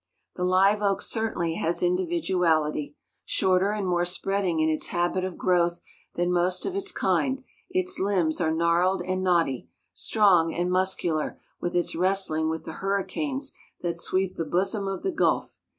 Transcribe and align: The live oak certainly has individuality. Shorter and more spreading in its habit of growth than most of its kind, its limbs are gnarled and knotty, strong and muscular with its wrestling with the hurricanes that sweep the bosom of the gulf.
The 0.35 0.43
live 0.43 0.81
oak 0.81 0.99
certainly 1.03 1.53
has 1.57 1.83
individuality. 1.83 2.95
Shorter 3.23 3.69
and 3.69 3.85
more 3.87 4.03
spreading 4.03 4.59
in 4.59 4.67
its 4.67 4.87
habit 4.87 5.23
of 5.23 5.37
growth 5.37 5.83
than 6.15 6.31
most 6.31 6.65
of 6.65 6.75
its 6.75 6.91
kind, 6.91 7.43
its 7.69 7.99
limbs 7.99 8.41
are 8.41 8.49
gnarled 8.49 9.03
and 9.03 9.21
knotty, 9.21 9.69
strong 9.93 10.55
and 10.55 10.71
muscular 10.71 11.39
with 11.59 11.75
its 11.75 11.95
wrestling 11.95 12.49
with 12.49 12.65
the 12.65 12.73
hurricanes 12.81 13.51
that 13.81 13.99
sweep 13.99 14.37
the 14.37 14.43
bosom 14.43 14.87
of 14.87 15.03
the 15.03 15.11
gulf. 15.11 15.53